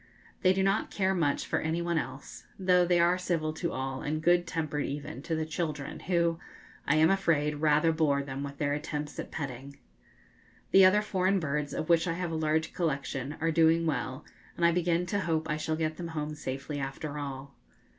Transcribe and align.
They 0.41 0.51
do 0.51 0.63
not 0.63 0.89
care 0.89 1.13
much 1.13 1.45
for 1.45 1.59
any 1.59 1.79
one 1.79 1.99
else, 1.99 2.47
though 2.57 2.85
they 2.87 2.99
are 2.99 3.19
civil 3.19 3.53
to 3.53 3.71
all 3.71 4.01
and 4.01 4.19
good 4.19 4.47
tempered 4.47 4.87
even 4.87 5.21
to 5.21 5.35
the 5.35 5.45
children, 5.45 5.99
who, 5.99 6.39
I 6.87 6.95
am 6.95 7.11
afraid, 7.11 7.57
rather 7.61 7.91
bore 7.91 8.23
them 8.23 8.41
with 8.41 8.57
their 8.57 8.73
attempts 8.73 9.19
at 9.19 9.29
petting. 9.29 9.77
The 10.71 10.85
other 10.85 11.03
foreign 11.03 11.39
birds, 11.39 11.71
of 11.71 11.87
which 11.87 12.07
I 12.07 12.13
have 12.13 12.31
a 12.31 12.35
large 12.35 12.73
collection, 12.73 13.35
are 13.39 13.51
doing 13.51 13.85
well, 13.85 14.25
and 14.57 14.65
I 14.65 14.71
begin 14.71 15.05
to 15.05 15.19
hope 15.19 15.47
I 15.47 15.57
shall 15.57 15.75
get 15.75 15.97
them 15.97 16.07
home 16.07 16.33
safely 16.33 16.79
after 16.79 17.19
all. 17.19 17.53